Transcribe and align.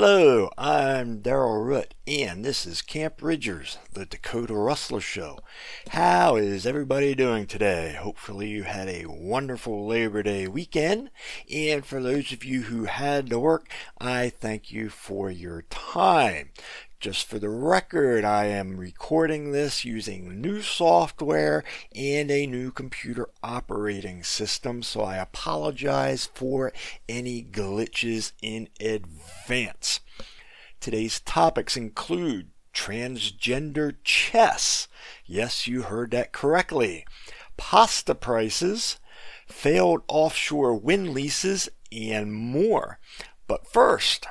Hello, 0.00 0.48
I'm 0.56 1.22
Daryl 1.22 1.66
Root, 1.66 1.92
and 2.06 2.44
this 2.44 2.66
is 2.66 2.82
Camp 2.82 3.20
Ridgers, 3.20 3.78
the 3.92 4.06
Dakota 4.06 4.54
Rustler 4.54 5.00
Show. 5.00 5.40
How 5.88 6.36
is 6.36 6.68
everybody 6.68 7.16
doing 7.16 7.48
today? 7.48 7.98
Hopefully, 8.00 8.46
you 8.46 8.62
had 8.62 8.88
a 8.88 9.06
wonderful 9.06 9.88
Labor 9.88 10.22
Day 10.22 10.46
weekend, 10.46 11.10
and 11.52 11.84
for 11.84 12.00
those 12.00 12.30
of 12.30 12.44
you 12.44 12.62
who 12.62 12.84
had 12.84 13.28
to 13.30 13.40
work, 13.40 13.68
I 14.00 14.28
thank 14.28 14.70
you 14.70 14.88
for 14.88 15.32
your 15.32 15.62
time. 15.62 16.50
Just 17.00 17.28
for 17.28 17.38
the 17.38 17.48
record, 17.48 18.24
I 18.24 18.46
am 18.46 18.76
recording 18.76 19.52
this 19.52 19.84
using 19.84 20.40
new 20.40 20.62
software 20.62 21.62
and 21.94 22.28
a 22.28 22.44
new 22.44 22.72
computer 22.72 23.28
operating 23.40 24.24
system, 24.24 24.82
so 24.82 25.02
I 25.02 25.18
apologize 25.18 26.28
for 26.34 26.72
any 27.08 27.44
glitches 27.44 28.32
in 28.42 28.68
advance. 28.80 30.00
Today's 30.80 31.20
topics 31.20 31.76
include 31.76 32.50
transgender 32.74 33.94
chess. 34.02 34.88
Yes, 35.24 35.68
you 35.68 35.82
heard 35.82 36.10
that 36.10 36.32
correctly. 36.32 37.06
Pasta 37.56 38.16
prices, 38.16 38.98
failed 39.46 40.02
offshore 40.08 40.74
wind 40.74 41.10
leases, 41.10 41.68
and 41.92 42.32
more. 42.32 42.98
But 43.46 43.68
first, 43.68 44.26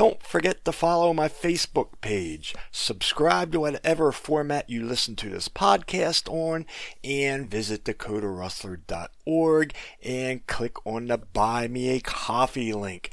don't 0.00 0.22
forget 0.22 0.64
to 0.64 0.72
follow 0.72 1.12
my 1.12 1.28
Facebook 1.28 1.88
page, 2.00 2.54
subscribe 2.72 3.52
to 3.52 3.60
whatever 3.60 4.10
format 4.12 4.70
you 4.70 4.82
listen 4.82 5.14
to 5.14 5.28
this 5.28 5.46
podcast 5.46 6.26
on, 6.32 6.64
and 7.04 7.50
visit 7.50 7.84
dakotarustler.org 7.84 9.74
and 10.02 10.46
click 10.46 10.86
on 10.86 11.08
the 11.08 11.18
Buy 11.18 11.68
Me 11.68 11.90
a 11.90 12.00
Coffee 12.00 12.72
link. 12.72 13.10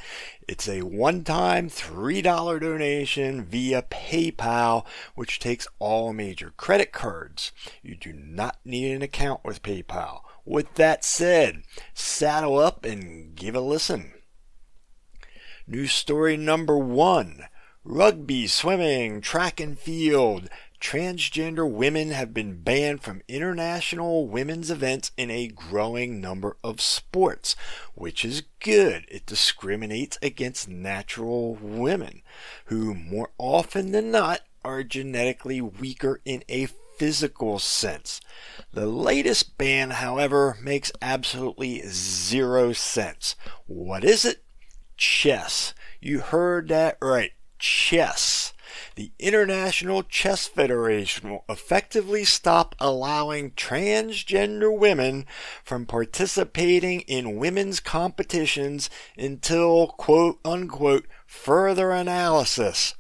It's 0.47 0.69
a 0.69 0.83
one 0.83 1.25
time 1.25 1.67
$3 1.67 2.23
donation 2.61 3.43
via 3.43 3.81
PayPal, 3.81 4.85
which 5.13 5.39
takes 5.39 5.67
all 5.79 6.13
major 6.13 6.53
credit 6.55 6.93
cards. 6.93 7.51
You 7.83 7.97
do 7.97 8.13
not 8.13 8.59
need 8.63 8.93
an 8.93 9.01
account 9.01 9.43
with 9.43 9.61
PayPal. 9.61 10.21
With 10.45 10.75
that 10.75 11.03
said, 11.03 11.63
saddle 11.93 12.57
up 12.57 12.85
and 12.85 13.35
give 13.35 13.55
a 13.55 13.59
listen. 13.59 14.13
News 15.69 15.91
story 15.91 16.37
number 16.37 16.77
one 16.77 17.43
Rugby, 17.83 18.47
swimming, 18.47 19.19
track 19.19 19.59
and 19.59 19.77
field. 19.77 20.47
Transgender 20.79 21.69
women 21.69 22.11
have 22.11 22.33
been 22.33 22.61
banned 22.61 23.01
from 23.03 23.21
international 23.27 24.29
women's 24.29 24.71
events 24.71 25.11
in 25.17 25.29
a 25.29 25.49
growing 25.49 26.21
number 26.21 26.55
of 26.63 26.79
sports, 26.79 27.57
which 27.95 28.23
is 28.23 28.43
good. 28.61 29.05
It 29.09 29.25
discriminates 29.25 30.17
against 30.21 30.69
natural 30.69 31.55
women, 31.55 32.21
who 32.67 32.95
more 32.95 33.31
often 33.37 33.91
than 33.91 34.09
not 34.09 34.43
are 34.63 34.83
genetically 34.83 35.59
weaker 35.59 36.21
in 36.23 36.45
a 36.47 36.69
physical 36.97 37.59
sense. 37.59 38.21
The 38.71 38.85
latest 38.87 39.57
ban, 39.57 39.89
however, 39.89 40.57
makes 40.61 40.93
absolutely 41.01 41.81
zero 41.87 42.71
sense. 42.71 43.35
What 43.65 44.05
is 44.05 44.23
it? 44.23 44.45
Chess. 44.97 45.73
You 46.01 46.19
heard 46.19 46.67
that 46.69 46.97
right. 47.01 47.31
Chess. 47.59 48.53
The 48.95 49.11
International 49.19 50.03
Chess 50.03 50.47
Federation 50.47 51.29
will 51.29 51.45
effectively 51.47 52.23
stop 52.25 52.75
allowing 52.79 53.51
transgender 53.51 54.75
women 54.75 55.25
from 55.63 55.85
participating 55.85 57.01
in 57.01 57.37
women's 57.37 57.79
competitions 57.79 58.89
until 59.17 59.87
quote 59.87 60.39
unquote 60.43 61.07
further 61.25 61.91
analysis 61.91 62.95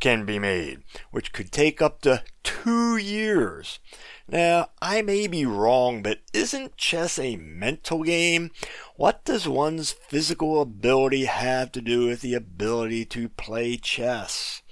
can 0.00 0.24
be 0.24 0.38
made, 0.38 0.82
which 1.10 1.32
could 1.32 1.52
take 1.52 1.80
up 1.80 2.00
to 2.02 2.22
two 2.42 2.96
years. 2.96 3.78
Now, 4.26 4.70
I 4.80 5.02
may 5.02 5.26
be 5.26 5.44
wrong, 5.44 6.02
but 6.02 6.20
isn't 6.32 6.78
chess 6.78 7.18
a 7.18 7.36
mental 7.36 8.02
game? 8.02 8.52
What 8.96 9.22
does 9.24 9.46
one's 9.46 9.92
physical 9.92 10.62
ability 10.62 11.26
have 11.26 11.70
to 11.72 11.82
do 11.82 12.06
with 12.06 12.22
the 12.22 12.34
ability 12.34 13.04
to 13.06 13.28
play 13.28 13.76
chess? 13.76 14.62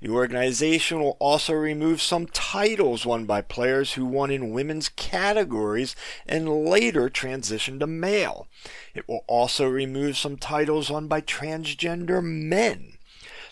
The 0.00 0.10
organization 0.10 1.00
will 1.00 1.16
also 1.18 1.52
remove 1.54 2.00
some 2.00 2.26
titles 2.26 3.04
won 3.04 3.24
by 3.24 3.40
players 3.40 3.94
who 3.94 4.04
won 4.04 4.30
in 4.30 4.52
women's 4.52 4.88
categories 4.88 5.96
and 6.26 6.66
later 6.66 7.08
transitioned 7.08 7.80
to 7.80 7.86
male. 7.86 8.46
It 8.94 9.08
will 9.08 9.24
also 9.26 9.66
remove 9.66 10.16
some 10.16 10.36
titles 10.36 10.90
won 10.90 11.08
by 11.08 11.22
transgender 11.22 12.22
men. 12.22 12.95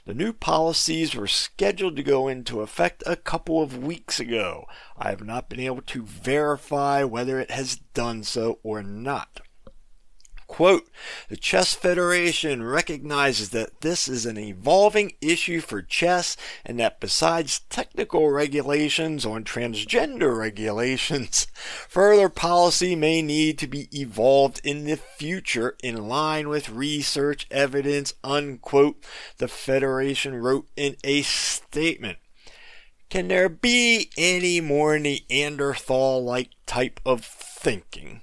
The 0.07 0.13
new 0.13 0.35
policies 0.35 1.15
were 1.15 1.27
scheduled 1.27 1.97
to 1.97 2.03
go 2.03 2.29
into 2.29 2.61
effect 2.61 3.03
a 3.07 3.17
couple 3.17 3.63
of 3.63 3.83
weeks 3.83 4.21
ago. 4.21 4.67
I 4.99 5.09
have 5.09 5.25
not 5.25 5.49
been 5.49 5.61
able 5.61 5.81
to 5.81 6.05
verify 6.05 7.05
whether 7.05 7.41
it 7.41 7.51
has 7.51 7.77
done 7.95 8.23
so 8.23 8.59
or 8.63 8.83
not. 8.83 9.41
Quote, 10.47 10.91
the 11.29 11.37
Chess 11.37 11.75
Federation 11.75 12.63
recognizes 12.63 13.51
that 13.51 13.81
this 13.81 14.07
is 14.09 14.27
an 14.27 14.39
evolving 14.39 15.13
issue 15.21 15.61
for 15.61 15.81
chess 15.81 16.37
and 16.65 16.79
that 16.79 17.01
besides 17.01 17.61
technical 17.71 18.31
regulations 18.31 19.25
on 19.25 19.45
transgender 19.45 20.37
regulations, 20.37 21.47
further 21.89 22.29
policy 22.29 22.95
may 22.95 23.23
need 23.23 23.59
to 23.59 23.67
be 23.67 23.89
evolved 23.93 24.61
in 24.63 24.85
the 24.85 24.97
future 24.97 25.77
in 25.83 26.09
line 26.09 26.49
with 26.49 26.69
research 26.69 27.47
evidence, 27.51 28.13
unquote, 28.23 29.03
the 29.39 29.49
Federation 29.49 30.35
wrote 30.35 30.69
in 30.77 30.97
a 31.03 31.23
statement. 31.23 32.19
Can 33.09 33.29
there 33.29 33.49
be 33.49 34.11
any 34.19 34.61
more 34.61 34.99
Neanderthal 34.99 36.23
like 36.23 36.51
type 36.67 37.01
of 37.07 37.25
thinking? 37.25 38.23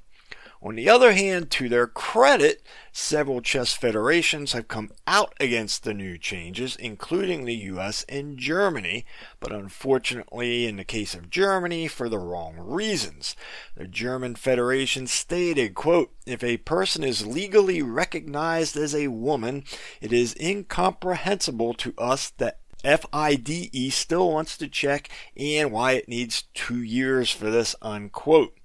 On 0.64 0.76
the 0.76 0.90
other 0.90 1.14
hand, 1.14 1.50
to 1.52 1.68
their 1.70 1.88
credit, 1.88 2.62
several 2.92 3.42
chess 3.42 3.74
federations 3.74 4.52
have 4.52 4.68
come 4.68 4.92
out 5.08 5.34
against 5.40 5.84
the 5.84 5.94
new 5.94 6.20
changes, 6.20 6.76
including 6.76 7.46
the 7.46 7.56
US 7.56 8.06
and 8.08 8.38
Germany, 8.38 9.04
but 9.40 9.52
unfortunately, 9.52 10.68
in 10.68 10.76
the 10.76 10.84
case 10.84 11.16
of 11.16 11.32
Germany, 11.32 11.88
for 11.88 12.10
the 12.10 12.20
wrong 12.20 12.58
reasons. 12.60 13.36
The 13.76 13.88
German 13.88 14.36
Federation 14.36 15.08
stated, 15.08 15.74
quote, 15.74 16.14
if 16.28 16.44
a 16.44 16.58
person 16.58 17.04
is 17.04 17.26
legally 17.26 17.82
recognized 17.82 18.78
as 18.78 18.94
a 18.94 19.08
woman, 19.08 19.64
it 20.00 20.14
is 20.14 20.36
incomprehensible 20.40 21.74
to 21.74 21.96
us 21.98 22.30
that 22.38 22.60
FIDE 22.84 23.92
still 23.92 24.32
wants 24.32 24.58
to 24.58 24.68
check 24.68 25.10
and 25.36 25.72
why 25.72 25.94
it 25.94 26.08
needs 26.08 26.44
two 26.54 26.84
years 26.84 27.32
for 27.32 27.50
this, 27.50 27.76
unquote. 27.82 28.56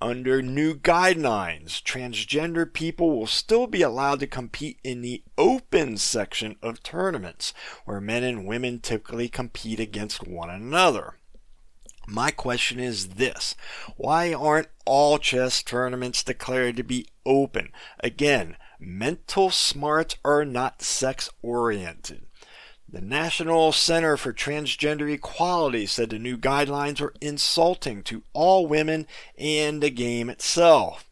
Under 0.00 0.42
new 0.42 0.74
guidelines, 0.74 1.82
transgender 1.82 2.70
people 2.70 3.16
will 3.16 3.26
still 3.26 3.66
be 3.66 3.82
allowed 3.82 4.20
to 4.20 4.26
compete 4.26 4.78
in 4.82 5.00
the 5.00 5.22
open 5.38 5.96
section 5.96 6.56
of 6.62 6.82
tournaments, 6.82 7.54
where 7.84 8.00
men 8.00 8.22
and 8.22 8.46
women 8.46 8.80
typically 8.80 9.28
compete 9.28 9.80
against 9.80 10.26
one 10.26 10.50
another. 10.50 11.18
My 12.06 12.30
question 12.30 12.78
is 12.78 13.10
this 13.10 13.54
Why 13.96 14.34
aren't 14.34 14.68
all 14.84 15.18
chess 15.18 15.62
tournaments 15.62 16.22
declared 16.22 16.76
to 16.76 16.82
be 16.82 17.08
open? 17.24 17.70
Again, 18.00 18.56
mental 18.78 19.50
smarts 19.50 20.16
are 20.24 20.44
not 20.44 20.82
sex 20.82 21.30
oriented. 21.40 22.26
The 22.88 23.00
National 23.00 23.72
Center 23.72 24.16
for 24.16 24.32
Transgender 24.32 25.10
Equality 25.12 25.86
said 25.86 26.10
the 26.10 26.18
new 26.18 26.36
guidelines 26.36 27.00
were 27.00 27.14
insulting 27.20 28.02
to 28.04 28.22
all 28.32 28.66
women 28.66 29.06
and 29.36 29.82
the 29.82 29.90
game 29.90 30.30
itself. 30.30 31.04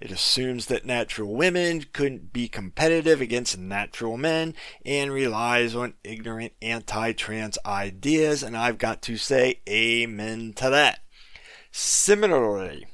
It 0.00 0.10
assumes 0.10 0.66
that 0.66 0.84
natural 0.84 1.34
women 1.34 1.86
couldn't 1.92 2.32
be 2.32 2.48
competitive 2.48 3.20
against 3.20 3.56
natural 3.56 4.16
men 4.16 4.54
and 4.84 5.12
relies 5.12 5.74
on 5.74 5.94
ignorant 6.04 6.52
anti 6.60 7.12
trans 7.12 7.56
ideas, 7.64 8.42
and 8.42 8.56
I've 8.56 8.78
got 8.78 9.00
to 9.02 9.16
say, 9.16 9.60
amen 9.68 10.54
to 10.56 10.68
that. 10.68 11.00
Similarly, 11.70 12.86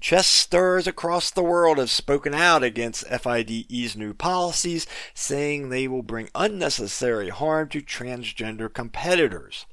Chess 0.00 0.26
stirs 0.26 0.86
across 0.86 1.30
the 1.30 1.42
world 1.42 1.78
have 1.78 1.90
spoken 1.90 2.32
out 2.34 2.62
against 2.62 3.06
FIDE's 3.06 3.96
new 3.96 4.14
policies, 4.14 4.86
saying 5.12 5.68
they 5.68 5.86
will 5.86 6.02
bring 6.02 6.30
unnecessary 6.34 7.28
harm 7.28 7.68
to 7.68 7.82
transgender 7.82 8.72
competitors. 8.72 9.66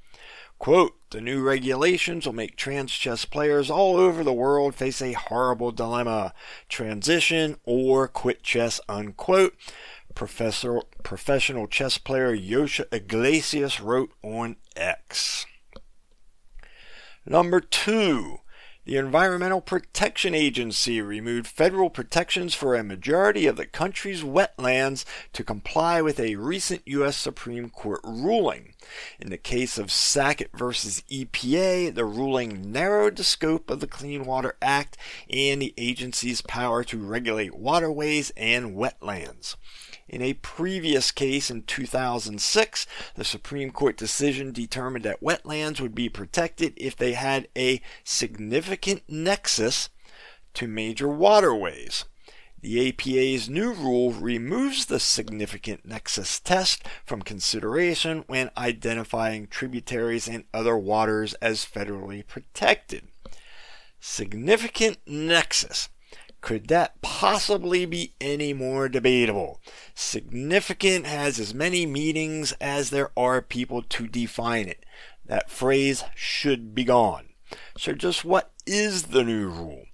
Quote, 0.59 0.95
the 1.11 1.21
new 1.21 1.41
regulations 1.41 2.25
will 2.25 2.33
make 2.33 2.57
trans 2.57 2.91
chess 2.91 3.23
players 3.25 3.69
all 3.69 3.95
over 3.95 4.23
the 4.23 4.33
world 4.33 4.75
face 4.75 5.01
a 5.01 5.13
horrible 5.13 5.71
dilemma 5.71 6.33
transition 6.67 7.57
or 7.63 8.07
quit 8.07 8.43
chess, 8.43 8.81
unquote. 8.89 9.55
Professor, 10.15 10.81
professional 11.03 11.67
chess 11.67 11.97
player 11.97 12.35
Yosha 12.35 12.85
Iglesias 12.91 13.79
wrote 13.79 14.11
on 14.23 14.57
X. 14.75 15.45
Number 17.25 17.59
two, 17.61 18.39
The 18.87 18.95
Environmental 18.95 19.59
Protection 19.59 20.33
Agency 20.33 21.01
removed 21.01 21.45
federal 21.45 21.89
protections 21.89 22.53
for 22.53 22.73
a 22.73 22.85
majority 22.85 23.45
of 23.45 23.57
the 23.57 23.65
country's 23.65 24.23
wetlands 24.23 25.03
to 25.33 25.43
comply 25.43 26.01
with 26.01 26.21
a 26.21 26.37
recent 26.37 26.83
U.S. 26.85 27.17
Supreme 27.17 27.69
Court 27.69 27.99
ruling. 28.05 28.75
In 29.19 29.29
the 29.29 29.37
case 29.37 29.77
of 29.77 29.91
Sackett 29.91 30.51
versus 30.55 31.03
EPA, 31.11 31.95
the 31.95 32.05
ruling 32.05 32.71
narrowed 32.71 33.17
the 33.17 33.25
scope 33.25 33.69
of 33.69 33.81
the 33.81 33.87
Clean 33.87 34.23
Water 34.23 34.55
Act 34.61 34.95
and 35.29 35.61
the 35.61 35.73
agency's 35.77 36.39
power 36.39 36.81
to 36.85 36.97
regulate 36.97 37.57
waterways 37.57 38.31
and 38.37 38.73
wetlands. 38.73 39.57
In 40.09 40.21
a 40.21 40.35
previous 40.35 41.11
case 41.11 41.51
in 41.51 41.63
2006, 41.63 42.87
the 43.15 43.25
Supreme 43.25 43.71
Court 43.71 43.97
decision 43.97 44.53
determined 44.53 45.03
that 45.03 45.21
wetlands 45.21 45.81
would 45.81 45.93
be 45.93 46.07
protected 46.07 46.73
if 46.77 46.95
they 46.95 47.13
had 47.13 47.49
a 47.57 47.81
significant 48.05 49.03
nexus 49.09 49.89
to 50.53 50.67
major 50.67 51.09
waterways. 51.09 52.05
The 52.61 52.91
EPA's 52.91 53.49
new 53.49 53.73
rule 53.73 54.13
removes 54.13 54.85
the 54.85 54.99
significant 54.99 55.85
nexus 55.85 56.39
test 56.39 56.83
from 57.05 57.21
consideration 57.21 58.23
when 58.27 58.49
identifying 58.57 59.47
tributaries 59.47 60.27
and 60.27 60.45
other 60.53 60.77
waters 60.77 61.33
as 61.35 61.65
federally 61.65 62.25
protected. 62.25 63.09
Significant 63.99 64.99
nexus 65.05 65.89
could 66.41 66.67
that 66.67 67.01
possibly 67.01 67.85
be 67.85 68.13
any 68.21 68.53
more 68.53 68.87
debatable? 68.89 69.59
Significant 69.95 71.05
has 71.05 71.39
as 71.39 71.53
many 71.53 71.85
meanings 71.85 72.53
as 72.61 72.89
there 72.89 73.11
are 73.17 73.41
people 73.41 73.81
to 73.81 74.07
define 74.07 74.67
it. 74.67 74.85
That 75.25 75.49
phrase 75.49 76.03
should 76.15 76.73
be 76.73 76.83
gone. 76.83 77.29
So, 77.77 77.93
just 77.93 78.23
what 78.23 78.51
is 78.65 79.03
the 79.03 79.23
new 79.23 79.47
rule? 79.47 79.85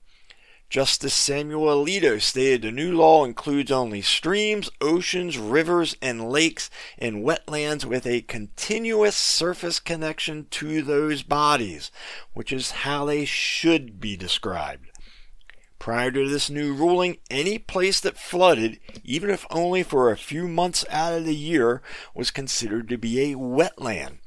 Justice 0.74 1.13
Samuel 1.13 1.86
Alito 1.86 2.19
stated 2.19 2.63
the 2.63 2.72
new 2.72 2.98
law 2.98 3.25
includes 3.25 3.72
only 3.72 4.01
streams, 4.01 4.72
oceans, 4.81 5.38
rivers, 5.38 5.95
and 6.01 6.31
lakes 6.31 6.72
and 6.98 7.24
wetlands 7.24 7.86
with 7.86 8.07
a 8.07 8.22
continuous 8.22 9.16
surface 9.16 9.80
connection 9.80 10.48
to 10.50 10.81
those 10.81 11.22
bodies, 11.22 11.92
which 12.34 12.51
is 12.51 12.72
how 12.72 13.06
they 13.06 13.24
should 13.24 14.00
be 14.00 14.18
described. 14.18 14.90
Prior 15.83 16.12
to 16.12 16.30
this 16.30 16.50
new 16.50 16.74
ruling, 16.74 17.18
any 17.30 17.57
place 17.57 18.00
that 18.00 18.18
flooded, 18.18 18.80
even 19.03 19.30
if 19.30 19.45
only 19.50 19.83
for 19.83 20.09
a 20.09 20.15
few 20.15 20.47
months 20.47 20.85
out 20.89 21.12
of 21.12 21.25
the 21.25 21.35
year, 21.35 21.81
was 22.15 22.31
considered 22.31 22.88
to 22.88 22.97
be 22.97 23.19
a 23.19 23.35
wetland. 23.35 24.19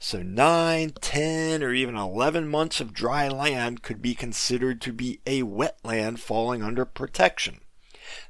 So 0.00 0.22
9, 0.22 0.94
10, 1.00 1.62
or 1.62 1.72
even 1.72 1.94
11 1.94 2.48
months 2.48 2.80
of 2.80 2.92
dry 2.92 3.28
land 3.28 3.80
could 3.84 4.02
be 4.02 4.16
considered 4.16 4.80
to 4.80 4.92
be 4.92 5.20
a 5.24 5.42
wetland 5.42 6.18
falling 6.18 6.64
under 6.64 6.84
protection. 6.84 7.60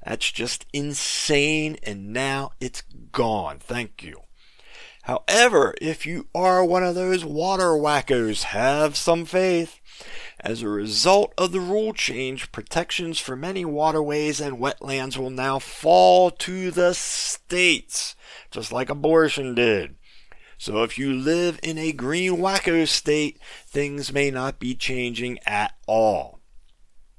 That's 0.05 0.31
just 0.31 0.67
insane, 0.75 1.79
and 1.85 2.13
now 2.13 2.51
it's 2.61 2.83
gone. 3.13 3.61
Thank 3.61 4.03
you. 4.03 4.25
However, 5.05 5.75
if 5.83 6.07
you 6.07 6.29
are 6.35 6.65
one 6.65 6.83
of 6.83 6.95
those 6.95 7.27
water 7.27 7.73
wackos, 7.73 8.45
have 8.45 8.97
some 8.97 9.27
faith. 9.27 9.79
As 10.41 10.63
a 10.63 10.69
result 10.69 11.35
of 11.37 11.53
the 11.53 11.61
rule 11.61 11.93
change, 11.93 12.51
protections 12.53 13.19
for 13.19 13.37
many 13.37 13.67
waterways 13.67 14.41
and 14.41 14.59
wetlands 14.59 15.19
will 15.19 15.29
now 15.29 15.59
fall 15.59 16.31
to 16.31 16.71
the 16.71 16.95
states, 16.95 18.17
just 18.51 18.73
like 18.73 18.89
abortion 18.89 19.55
did. 19.55 19.97
So 20.57 20.83
if 20.83 20.97
you 20.99 21.13
live 21.13 21.61
in 21.63 21.77
a 21.77 21.93
green 21.93 22.39
wacko 22.39 22.89
state, 22.89 23.39
things 23.67 24.11
may 24.11 24.31
not 24.31 24.59
be 24.59 24.75
changing 24.75 25.39
at 25.45 25.75
all. 25.87 26.41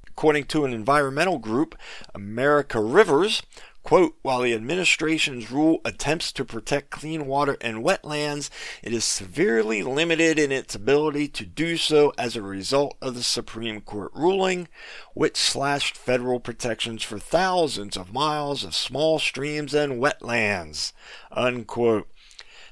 According 0.08 0.46
to 0.46 0.64
an 0.64 0.72
environmental 0.72 1.38
group, 1.38 1.76
American 2.14 2.90
Rivers, 2.90 3.42
Quote, 3.86 4.16
while 4.22 4.42
the 4.42 4.52
administration's 4.52 5.52
rule 5.52 5.80
attempts 5.84 6.32
to 6.32 6.44
protect 6.44 6.90
clean 6.90 7.24
water 7.24 7.56
and 7.60 7.84
wetlands, 7.84 8.50
it 8.82 8.92
is 8.92 9.04
severely 9.04 9.84
limited 9.84 10.40
in 10.40 10.50
its 10.50 10.74
ability 10.74 11.28
to 11.28 11.46
do 11.46 11.76
so 11.76 12.12
as 12.18 12.34
a 12.34 12.42
result 12.42 12.96
of 13.00 13.14
the 13.14 13.22
Supreme 13.22 13.80
Court 13.80 14.10
ruling, 14.12 14.66
which 15.14 15.36
slashed 15.36 15.96
federal 15.96 16.40
protections 16.40 17.04
for 17.04 17.20
thousands 17.20 17.96
of 17.96 18.12
miles 18.12 18.64
of 18.64 18.74
small 18.74 19.20
streams 19.20 19.72
and 19.72 20.02
wetlands. 20.02 20.92
Unquote. 21.30 22.08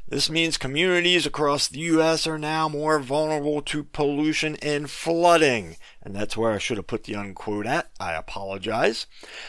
This 0.07 0.29
means 0.29 0.59
communities 0.59 1.25
across 1.25 1.67
the 1.67 1.79
U.S. 1.81 2.27
are 2.27 2.39
now 2.39 2.69
more 2.69 2.99
vulnerable 2.99 3.63
to 3.63 3.85
pollution 3.85 4.57
and 4.57 4.91
flooding. 4.91 5.77
And 6.03 6.15
that's 6.15 6.37
where 6.37 6.53
I 6.53 6.59
should 6.59 6.77
have 6.77 6.87
put 6.87 7.05
the 7.05 7.17
unquote 7.17 7.67
at. 7.67 7.89
I 7.99 8.13
apologize. 8.13 9.07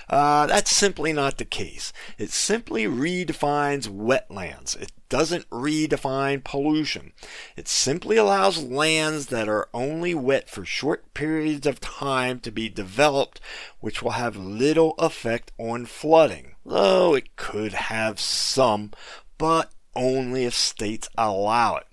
Uh, 0.09 0.45
that's 0.45 0.71
simply 0.71 1.11
not 1.11 1.37
the 1.37 1.45
case. 1.45 1.91
It 2.17 2.29
simply 2.29 2.85
redefines 2.85 3.89
wetlands. 3.89 4.81
It 4.81 4.93
doesn't 5.09 5.49
redefine 5.49 6.41
pollution. 6.43 7.11
It 7.57 7.67
simply 7.67 8.15
allows 8.15 8.63
lands 8.63 9.27
that 9.27 9.49
are 9.49 9.67
only 9.73 10.15
wet 10.15 10.49
for 10.49 10.63
short 10.63 11.13
periods 11.13 11.67
of 11.67 11.81
time 11.81 12.39
to 12.39 12.51
be 12.51 12.69
developed, 12.69 13.41
which 13.81 14.01
will 14.01 14.11
have 14.11 14.37
little 14.37 14.95
effect 14.99 15.51
on 15.57 15.85
flooding. 15.85 16.55
Though 16.65 17.13
it 17.13 17.35
could 17.35 17.73
have 17.73 18.21
some, 18.21 18.91
but 19.37 19.69
only 19.95 20.45
if 20.45 20.53
states 20.53 21.09
allow 21.17 21.77
it. 21.77 21.87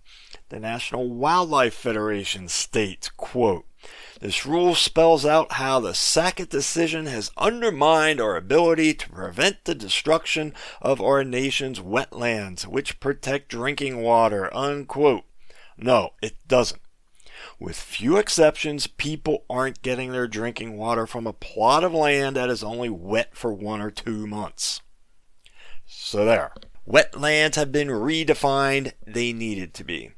The 0.49 0.61
National 0.61 1.09
Wildlife 1.09 1.75
Federation 1.75 2.49
states, 2.49 3.09
quote, 3.09 3.65
this 4.21 4.47
rule 4.47 4.77
spells 4.77 5.27
out 5.27 5.53
how 5.53 5.81
the 5.81 5.95
Sackett 5.95 6.49
decision 6.49 7.07
has 7.07 7.33
undermined 7.37 8.21
our 8.21 8.37
ability 8.37 8.95
to 8.95 9.09
prevent 9.09 9.65
the 9.65 9.75
destruction 9.75 10.55
of 10.81 11.01
our 11.01 11.25
nation's 11.25 11.81
wetlands, 11.81 12.65
which 12.65 13.01
protect 13.01 13.49
drinking 13.49 14.01
water. 14.01 14.55
Unquote. 14.55 15.25
No, 15.77 16.11
it 16.23 16.37
doesn't. 16.47 16.81
With 17.59 17.77
few 17.77 18.17
exceptions, 18.17 18.87
people 18.87 19.45
aren't 19.51 19.83
getting 19.83 20.13
their 20.13 20.29
drinking 20.29 20.77
water 20.77 21.07
from 21.07 21.27
a 21.27 21.33
plot 21.33 21.83
of 21.83 21.93
land 21.93 22.37
that 22.37 22.51
is 22.51 22.63
only 22.63 22.91
wet 22.91 23.37
for 23.37 23.53
one 23.53 23.81
or 23.81 23.91
two 23.91 24.29
months. 24.29 24.81
So 25.85 26.25
there. 26.25 26.53
Wetlands 26.87 27.55
have 27.55 27.73
been 27.73 27.89
redefined. 27.89 28.93
They 29.07 29.33
needed 29.33 29.75
to 29.75 29.85
be. 29.85 30.13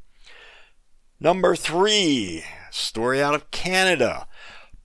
Number 1.20 1.56
three, 1.56 2.44
story 2.70 3.22
out 3.22 3.34
of 3.34 3.50
Canada. 3.50 4.26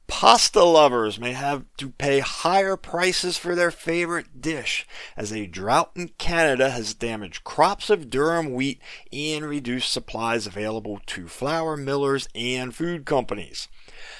Pasta 0.08 0.64
lovers 0.64 1.20
may 1.20 1.34
have 1.34 1.66
to 1.78 1.92
pay 1.92 2.20
higher 2.20 2.76
prices 2.76 3.38
for 3.38 3.54
their 3.54 3.70
favorite 3.70 4.42
dish 4.42 4.88
as 5.16 5.32
a 5.32 5.46
drought 5.46 5.92
in 5.96 6.10
Canada 6.18 6.72
has 6.72 6.96
damaged 6.96 7.44
crops 7.44 7.92
of 7.92 8.10
durum 8.10 8.52
wheat 8.52 8.82
and 9.14 9.46
reduced 9.46 9.94
supplies 9.94 10.48
available 10.48 11.00
to 11.06 11.28
flour 11.28 11.78
millers 11.78 12.28
and 12.34 12.76
food 12.76 13.06
companies. 13.06 13.68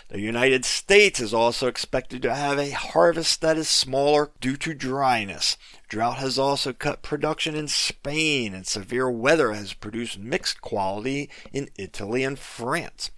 The 0.10 0.20
United 0.20 0.66
States 0.66 1.20
is 1.20 1.36
also 1.36 1.68
expected 1.68 2.24
to 2.24 2.34
have 2.34 2.58
a 2.58 2.72
harvest 2.72 3.42
that 3.42 3.58
is 3.58 3.70
smaller 3.70 4.32
due 4.42 4.58
to 4.58 4.74
dryness. 4.74 5.56
Drought 5.88 6.18
has 6.18 6.40
also 6.40 6.74
cut 6.74 7.04
production 7.04 7.54
in 7.54 7.68
Spain, 7.68 8.56
and 8.56 8.66
severe 8.66 9.12
weather 9.12 9.54
has 9.54 9.74
produced 9.74 10.18
mixed 10.18 10.62
quality 10.62 11.30
in 11.54 11.70
Italy 11.78 12.24
and 12.24 12.40
France. 12.40 13.12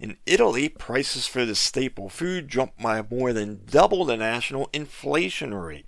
In 0.00 0.16
Italy, 0.26 0.68
prices 0.68 1.28
for 1.28 1.44
the 1.44 1.54
staple 1.54 2.08
food 2.08 2.48
jumped 2.48 2.82
by 2.82 3.04
more 3.08 3.32
than 3.32 3.64
double 3.64 4.04
the 4.04 4.16
national 4.16 4.68
inflation 4.72 5.54
rate. 5.54 5.86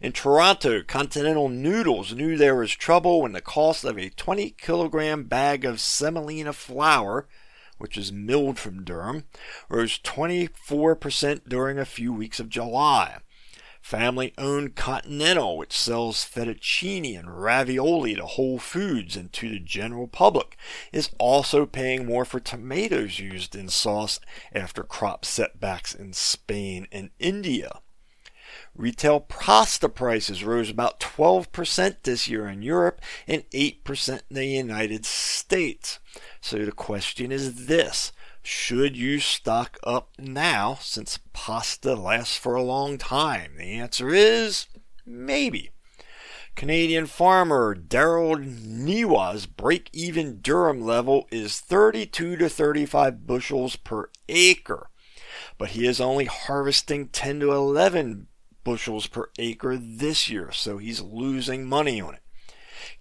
In 0.00 0.12
Toronto, 0.12 0.82
Continental 0.82 1.50
Noodles 1.50 2.14
knew 2.14 2.38
there 2.38 2.56
was 2.56 2.72
trouble 2.72 3.20
when 3.20 3.32
the 3.32 3.42
cost 3.42 3.84
of 3.84 3.98
a 3.98 4.08
20 4.08 4.52
kilogram 4.52 5.24
bag 5.24 5.66
of 5.66 5.82
semolina 5.82 6.54
flour, 6.54 7.28
which 7.80 7.96
is 7.96 8.12
milled 8.12 8.58
from 8.58 8.84
durum, 8.84 9.24
rose 9.68 9.98
24% 9.98 11.48
during 11.48 11.78
a 11.78 11.84
few 11.84 12.12
weeks 12.12 12.38
of 12.38 12.48
July. 12.48 13.18
Family 13.80 14.34
owned 14.36 14.76
Continental, 14.76 15.56
which 15.56 15.72
sells 15.72 16.24
fettuccine 16.24 17.18
and 17.18 17.40
ravioli 17.42 18.14
to 18.14 18.26
Whole 18.26 18.58
Foods 18.58 19.16
and 19.16 19.32
to 19.32 19.48
the 19.48 19.58
general 19.58 20.06
public, 20.06 20.56
is 20.92 21.10
also 21.18 21.64
paying 21.64 22.04
more 22.04 22.26
for 22.26 22.40
tomatoes 22.40 23.18
used 23.18 23.56
in 23.56 23.68
sauce 23.68 24.20
after 24.52 24.82
crop 24.82 25.24
setbacks 25.24 25.94
in 25.94 26.12
Spain 26.12 26.86
and 26.92 27.10
India. 27.18 27.80
Retail 28.80 29.20
pasta 29.20 29.90
prices 29.90 30.42
rose 30.42 30.70
about 30.70 31.00
12% 31.00 31.96
this 32.02 32.28
year 32.28 32.48
in 32.48 32.62
Europe 32.62 33.02
and 33.28 33.42
8% 33.50 34.08
in 34.08 34.34
the 34.34 34.46
United 34.46 35.04
States. 35.04 35.98
So 36.40 36.64
the 36.64 36.72
question 36.72 37.30
is 37.30 37.66
this 37.66 38.10
should 38.42 38.96
you 38.96 39.20
stock 39.20 39.78
up 39.84 40.08
now 40.18 40.78
since 40.80 41.18
pasta 41.34 41.94
lasts 41.94 42.38
for 42.38 42.54
a 42.54 42.62
long 42.62 42.96
time? 42.96 43.56
The 43.58 43.74
answer 43.74 44.14
is 44.14 44.66
maybe. 45.04 45.72
Canadian 46.56 47.04
farmer 47.04 47.74
Daryl 47.74 48.42
Niwa's 48.42 49.44
break 49.44 49.90
even 49.92 50.38
durum 50.38 50.82
level 50.82 51.28
is 51.30 51.60
32 51.60 52.38
to 52.38 52.48
35 52.48 53.26
bushels 53.26 53.76
per 53.76 54.08
acre, 54.26 54.88
but 55.58 55.70
he 55.70 55.86
is 55.86 56.00
only 56.00 56.24
harvesting 56.24 57.08
10 57.08 57.40
to 57.40 57.52
11 57.52 58.28
bushels 58.64 59.06
per 59.06 59.30
acre 59.38 59.76
this 59.76 60.28
year, 60.28 60.50
so 60.52 60.78
he's 60.78 61.00
losing 61.00 61.66
money 61.66 62.00
on 62.00 62.14
it. 62.14 62.20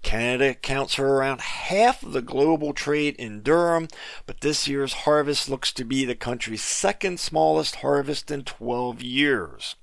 Canada 0.02 0.52
accounts 0.52 0.96
for 0.96 1.16
around 1.16 1.42
half 1.42 2.04
of 2.04 2.14
the 2.14 2.22
global 2.22 2.74
trade 2.74 3.16
in 3.18 3.42
durum, 3.42 3.92
but 4.26 4.42
this 4.42 4.68
year's 4.68 4.94
harvest 4.94 5.50
looks 5.50 5.72
to 5.74 5.84
be 5.84 6.06
the 6.06 6.16
country's 6.16 6.64
second 6.64 7.20
smallest 7.20 7.78
harvest 7.78 8.32
in 8.32 8.44
12 8.44 9.02
years. 9.02 9.76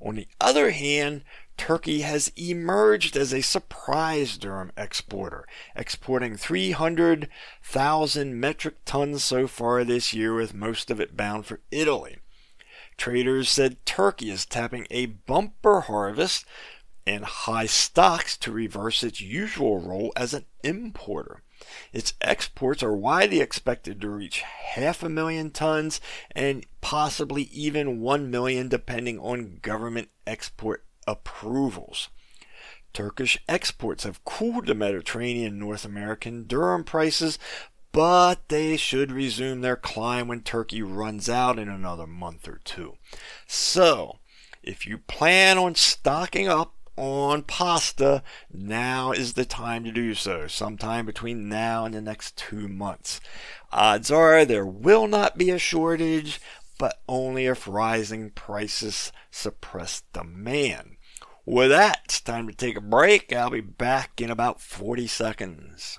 On 0.00 0.16
the 0.16 0.28
other 0.40 0.70
hand, 0.70 1.22
Turkey 1.56 2.00
has 2.00 2.32
emerged 2.34 3.16
as 3.16 3.32
a 3.32 3.40
surprise 3.40 4.36
durum 4.36 4.70
exporter, 4.76 5.46
exporting 5.76 6.36
300,000 6.36 8.40
metric 8.40 8.74
tons 8.84 9.22
so 9.22 9.46
far 9.46 9.84
this 9.84 10.12
year, 10.12 10.34
with 10.34 10.54
most 10.54 10.90
of 10.90 11.00
it 11.00 11.16
bound 11.16 11.46
for 11.46 11.60
Italy. 11.70 12.18
Traders 12.96 13.48
said 13.48 13.84
Turkey 13.84 14.30
is 14.30 14.46
tapping 14.46 14.86
a 14.90 15.06
bumper 15.06 15.82
harvest 15.82 16.44
and 17.06 17.24
high 17.24 17.66
stocks 17.66 18.36
to 18.38 18.52
reverse 18.52 19.02
its 19.02 19.20
usual 19.20 19.80
role 19.80 20.12
as 20.16 20.34
an 20.34 20.44
importer. 20.62 21.42
Its 21.92 22.14
exports 22.20 22.82
are 22.82 22.96
widely 22.96 23.40
expected 23.40 24.00
to 24.00 24.08
reach 24.08 24.40
half 24.40 25.02
a 25.02 25.08
million 25.08 25.50
tons 25.50 26.00
and 26.32 26.66
possibly 26.80 27.44
even 27.44 28.00
1 28.00 28.30
million 28.30 28.68
depending 28.68 29.18
on 29.18 29.58
government 29.62 30.08
export 30.26 30.84
approvals. 31.06 32.08
Turkish 32.92 33.38
exports 33.48 34.04
have 34.04 34.24
cooled 34.24 34.66
the 34.66 34.74
Mediterranean 34.74 35.58
North 35.58 35.84
American 35.84 36.44
durum 36.44 36.84
prices, 36.84 37.38
but 37.92 38.48
they 38.48 38.76
should 38.76 39.12
resume 39.12 39.60
their 39.60 39.76
climb 39.76 40.28
when 40.28 40.40
Turkey 40.40 40.82
runs 40.82 41.28
out 41.28 41.58
in 41.58 41.68
another 41.68 42.06
month 42.06 42.48
or 42.48 42.60
two. 42.64 42.94
So, 43.46 44.18
if 44.62 44.86
you 44.86 44.98
plan 44.98 45.58
on 45.58 45.74
stocking 45.74 46.48
up 46.48 46.74
on 46.96 47.42
pasta, 47.42 48.22
now 48.52 49.12
is 49.12 49.34
the 49.34 49.44
time 49.44 49.84
to 49.84 49.92
do 49.92 50.14
so, 50.14 50.46
sometime 50.46 51.06
between 51.06 51.48
now 51.48 51.84
and 51.84 51.94
the 51.94 52.00
next 52.00 52.36
two 52.36 52.68
months. 52.68 53.20
Odds 53.72 54.10
are 54.10 54.44
there 54.44 54.66
will 54.66 55.06
not 55.06 55.38
be 55.38 55.50
a 55.50 55.58
shortage, 55.58 56.40
but 56.78 57.00
only 57.08 57.46
if 57.46 57.68
rising 57.68 58.30
prices 58.30 59.12
suppress 59.30 60.02
demand. 60.12 60.96
With 61.44 61.70
that, 61.70 62.00
it's 62.04 62.20
time 62.20 62.46
to 62.46 62.54
take 62.54 62.76
a 62.76 62.80
break. 62.80 63.32
I'll 63.32 63.50
be 63.50 63.60
back 63.60 64.20
in 64.20 64.30
about 64.30 64.60
40 64.60 65.06
seconds. 65.06 65.98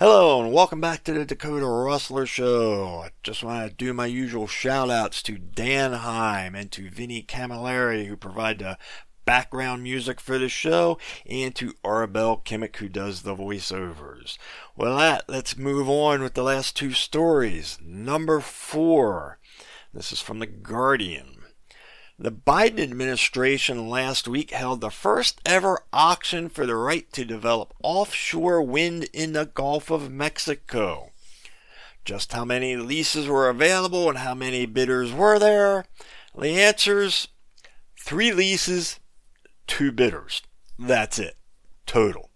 Hello 0.00 0.40
and 0.40 0.52
welcome 0.52 0.80
back 0.80 1.02
to 1.02 1.12
the 1.12 1.24
Dakota 1.24 1.66
Rustler 1.66 2.24
Show. 2.24 3.02
I 3.04 3.10
just 3.24 3.42
want 3.42 3.68
to 3.68 3.74
do 3.74 3.92
my 3.92 4.06
usual 4.06 4.46
shout 4.46 4.90
outs 4.90 5.24
to 5.24 5.38
Dan 5.38 5.92
Heim 5.92 6.54
and 6.54 6.70
to 6.70 6.88
Vinnie 6.88 7.24
Camilleri 7.24 8.06
who 8.06 8.16
provide 8.16 8.60
the 8.60 8.78
background 9.24 9.82
music 9.82 10.20
for 10.20 10.38
the 10.38 10.48
show 10.48 10.98
and 11.26 11.52
to 11.56 11.74
Arabelle 11.82 12.44
Kimmick 12.44 12.76
who 12.76 12.88
does 12.88 13.22
the 13.22 13.34
voiceovers. 13.34 14.38
Well, 14.76 14.98
that, 14.98 15.24
let's 15.26 15.58
move 15.58 15.88
on 15.88 16.22
with 16.22 16.34
the 16.34 16.44
last 16.44 16.76
two 16.76 16.92
stories. 16.92 17.76
Number 17.82 18.38
four. 18.38 19.40
This 19.92 20.12
is 20.12 20.20
from 20.20 20.38
The 20.38 20.46
Guardian. 20.46 21.37
The 22.20 22.32
Biden 22.32 22.80
administration 22.80 23.88
last 23.88 24.26
week 24.26 24.50
held 24.50 24.80
the 24.80 24.90
first 24.90 25.40
ever 25.46 25.84
auction 25.92 26.48
for 26.48 26.66
the 26.66 26.74
right 26.74 27.10
to 27.12 27.24
develop 27.24 27.72
offshore 27.80 28.60
wind 28.60 29.08
in 29.12 29.34
the 29.34 29.46
Gulf 29.46 29.88
of 29.88 30.10
Mexico. 30.10 31.12
Just 32.04 32.32
how 32.32 32.44
many 32.44 32.74
leases 32.74 33.28
were 33.28 33.48
available 33.48 34.08
and 34.08 34.18
how 34.18 34.34
many 34.34 34.66
bidders 34.66 35.12
were 35.12 35.38
there? 35.38 35.84
The 36.36 36.60
answer's 36.60 37.28
three 37.96 38.32
leases, 38.32 38.98
two 39.68 39.92
bidders. 39.92 40.42
That's 40.76 41.20
it. 41.20 41.36
Total. 41.86 42.30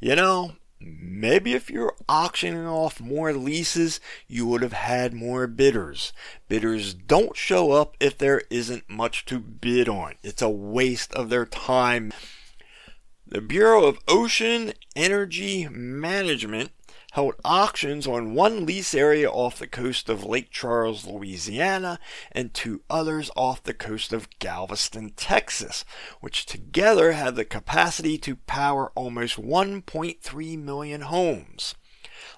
You 0.00 0.16
know, 0.16 0.56
Maybe 0.86 1.54
if 1.54 1.70
you're 1.70 1.96
auctioning 2.08 2.66
off 2.66 3.00
more 3.00 3.32
leases, 3.32 4.00
you 4.28 4.46
would 4.46 4.62
have 4.62 4.72
had 4.72 5.14
more 5.14 5.46
bidders. 5.46 6.12
Bidders 6.48 6.92
don't 6.92 7.36
show 7.36 7.72
up 7.72 7.96
if 8.00 8.18
there 8.18 8.42
isn't 8.50 8.90
much 8.90 9.24
to 9.26 9.38
bid 9.38 9.88
on. 9.88 10.14
It's 10.22 10.42
a 10.42 10.48
waste 10.48 11.14
of 11.14 11.30
their 11.30 11.46
time. 11.46 12.12
The 13.26 13.40
Bureau 13.40 13.84
of 13.86 13.98
Ocean 14.06 14.74
Energy 14.94 15.66
Management 15.68 16.72
held 17.14 17.36
auctions 17.44 18.08
on 18.08 18.34
one 18.34 18.66
lease 18.66 18.92
area 18.92 19.30
off 19.30 19.60
the 19.60 19.68
coast 19.68 20.08
of 20.08 20.24
Lake 20.24 20.50
Charles, 20.50 21.06
Louisiana, 21.06 22.00
and 22.32 22.52
two 22.52 22.82
others 22.90 23.30
off 23.36 23.62
the 23.62 23.72
coast 23.72 24.12
of 24.12 24.28
Galveston, 24.40 25.10
Texas, 25.10 25.84
which 26.20 26.44
together 26.44 27.12
had 27.12 27.36
the 27.36 27.44
capacity 27.44 28.18
to 28.18 28.34
power 28.34 28.90
almost 28.96 29.40
1.3 29.40 30.58
million 30.58 31.02
homes. 31.02 31.76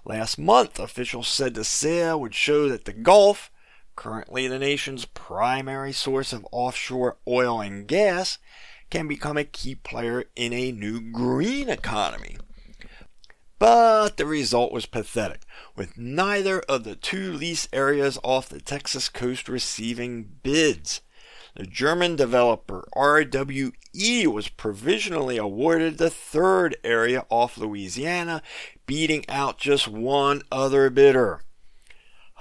Last 0.04 0.38
month, 0.38 0.78
officials 0.78 1.26
said 1.26 1.54
the 1.54 1.64
sale 1.64 2.20
would 2.20 2.34
show 2.34 2.68
that 2.68 2.84
the 2.84 2.92
Gulf, 2.92 3.50
currently 3.96 4.46
the 4.46 4.58
nation's 4.58 5.06
primary 5.06 5.92
source 5.92 6.34
of 6.34 6.46
offshore 6.52 7.16
oil 7.26 7.62
and 7.62 7.88
gas, 7.88 8.36
can 8.90 9.08
become 9.08 9.38
a 9.38 9.44
key 9.44 9.74
player 9.74 10.24
in 10.36 10.52
a 10.52 10.70
new 10.70 11.00
green 11.00 11.70
economy. 11.70 12.36
But 13.58 14.18
the 14.18 14.26
result 14.26 14.70
was 14.70 14.84
pathetic, 14.86 15.42
with 15.74 15.96
neither 15.96 16.60
of 16.60 16.84
the 16.84 16.94
two 16.94 17.32
lease 17.32 17.68
areas 17.72 18.18
off 18.22 18.48
the 18.48 18.60
Texas 18.60 19.08
coast 19.08 19.48
receiving 19.48 20.36
bids. 20.42 21.00
The 21.54 21.64
German 21.66 22.16
developer 22.16 22.86
RWE 22.94 24.26
was 24.26 24.48
provisionally 24.48 25.38
awarded 25.38 25.96
the 25.96 26.10
third 26.10 26.76
area 26.84 27.24
off 27.30 27.56
Louisiana, 27.56 28.42
beating 28.84 29.24
out 29.26 29.56
just 29.56 29.88
one 29.88 30.42
other 30.52 30.90
bidder. 30.90 31.40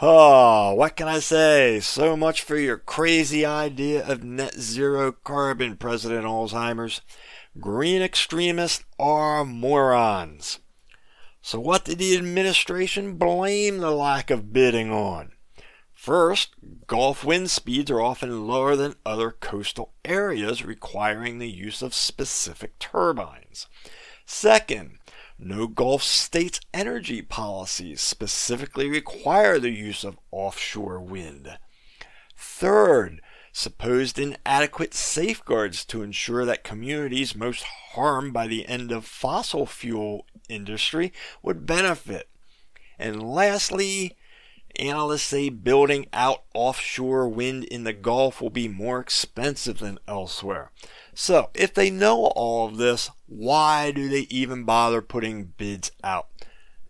Oh, 0.01 0.73
what 0.73 0.97
can 0.97 1.07
I 1.07 1.19
say? 1.19 1.79
So 1.79 2.17
much 2.17 2.41
for 2.41 2.57
your 2.57 2.77
crazy 2.77 3.45
idea 3.45 4.05
of 4.05 4.25
net 4.25 4.55
zero 4.55 5.13
carbon, 5.13 5.77
President 5.77 6.25
Alzheimer's. 6.25 6.99
Green 7.57 8.01
extremists 8.01 8.83
are 8.99 9.45
morons. 9.45 10.59
So, 11.47 11.59
what 11.59 11.85
did 11.85 11.99
the 11.99 12.17
administration 12.17 13.17
blame 13.17 13.77
the 13.77 13.91
lack 13.91 14.31
of 14.31 14.51
bidding 14.51 14.91
on? 14.91 15.33
First, 15.93 16.55
Gulf 16.87 17.23
wind 17.23 17.51
speeds 17.51 17.91
are 17.91 18.01
often 18.01 18.47
lower 18.47 18.75
than 18.75 18.95
other 19.05 19.29
coastal 19.29 19.93
areas, 20.03 20.65
requiring 20.65 21.37
the 21.37 21.47
use 21.47 21.83
of 21.83 21.93
specific 21.93 22.79
turbines. 22.79 23.67
Second, 24.25 24.97
no 25.37 25.67
Gulf 25.67 26.01
states' 26.01 26.61
energy 26.73 27.21
policies 27.21 28.01
specifically 28.01 28.89
require 28.89 29.59
the 29.59 29.69
use 29.69 30.03
of 30.03 30.17
offshore 30.31 30.99
wind. 30.99 31.59
Third, 32.35 33.21
supposed 33.51 34.17
inadequate 34.17 34.95
safeguards 34.95 35.85
to 35.85 36.01
ensure 36.01 36.43
that 36.43 36.63
communities 36.63 37.35
most 37.35 37.63
harmed 37.91 38.33
by 38.33 38.47
the 38.47 38.67
end 38.67 38.91
of 38.91 39.05
fossil 39.05 39.67
fuel 39.67 40.25
industry 40.49 41.11
would 41.41 41.65
benefit. 41.65 42.29
And 42.97 43.21
lastly, 43.21 44.15
analysts 44.77 45.23
say 45.23 45.49
building 45.49 46.07
out 46.13 46.43
offshore 46.53 47.27
wind 47.27 47.65
in 47.65 47.83
the 47.83 47.93
Gulf 47.93 48.41
will 48.41 48.49
be 48.49 48.67
more 48.67 48.99
expensive 48.99 49.79
than 49.79 49.99
elsewhere. 50.07 50.71
So, 51.13 51.49
if 51.53 51.73
they 51.73 51.89
know 51.89 52.25
all 52.35 52.67
of 52.67 52.77
this, 52.77 53.09
why 53.25 53.91
do 53.91 54.09
they 54.09 54.27
even 54.29 54.63
bother 54.63 55.01
putting 55.01 55.53
bids 55.57 55.91
out? 56.03 56.27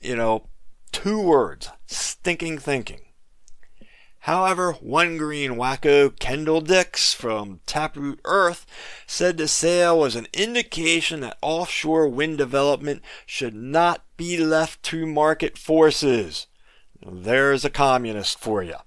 you 0.06 0.16
know, 0.16 0.48
two 0.92 1.20
words 1.20 1.70
stinking 1.88 2.60
thinking. 2.60 3.02
However, 4.25 4.72
one 4.82 5.17
green 5.17 5.51
wacko, 5.51 6.17
Kendall 6.17 6.60
Dix 6.60 7.13
from 7.13 7.60
Taproot 7.67 8.20
Earth, 8.25 8.65
said 9.05 9.38
the 9.38 9.48
sale 9.48 10.00
was 10.00 10.15
an 10.15 10.25
indication 10.34 11.20
that 11.20 11.38
offshore 11.44 12.08
wind 12.08 12.39
development 12.39 13.03
should 13.27 13.53
not 13.53 14.01
be 14.17 14.38
left 14.38 14.82
to 14.86 15.05
market 15.05 15.60
forces. 15.60 16.48
There's 17.05 17.63
a 17.63 17.70
communist 17.70 18.39
for 18.39 18.63
you. 18.63 18.77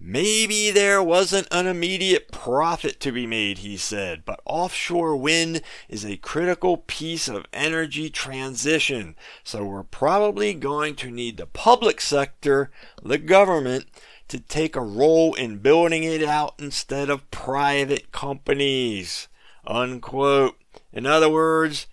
Maybe 0.00 0.70
there 0.70 1.02
wasn't 1.02 1.48
an 1.50 1.66
immediate 1.66 2.30
profit 2.30 3.00
to 3.00 3.10
be 3.10 3.26
made, 3.26 3.58
he 3.58 3.76
said, 3.76 4.24
but 4.24 4.40
offshore 4.44 5.16
wind 5.16 5.60
is 5.88 6.04
a 6.04 6.16
critical 6.16 6.76
piece 6.76 7.26
of 7.26 7.46
energy 7.52 8.08
transition, 8.08 9.16
so 9.42 9.64
we're 9.64 9.82
probably 9.82 10.54
going 10.54 10.94
to 10.96 11.10
need 11.10 11.36
the 11.36 11.46
public 11.46 12.00
sector, 12.00 12.70
the 13.02 13.18
government, 13.18 13.86
to 14.28 14.38
take 14.38 14.76
a 14.76 14.80
role 14.80 15.34
in 15.34 15.58
building 15.58 16.04
it 16.04 16.22
out 16.22 16.54
instead 16.60 17.10
of 17.10 17.28
private 17.32 18.12
companies. 18.12 19.26
Unquote. 19.66 20.56
In 20.92 21.06
other 21.06 21.28
words, 21.28 21.88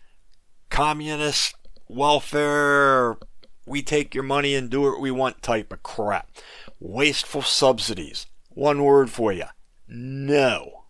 communist 0.69 1.55
welfare, 1.87 3.17
we 3.65 3.81
take 3.81 4.13
your 4.13 4.23
money 4.23 4.53
and 4.53 4.69
do 4.69 4.81
what 4.81 5.01
we 5.01 5.09
want 5.09 5.41
type 5.41 5.73
of 5.73 5.81
crap 5.81 6.29
wasteful 6.85 7.41
subsidies. 7.41 8.27
One 8.49 8.83
word 8.83 9.09
for 9.09 9.31
you 9.33 9.45
no. 9.87 10.83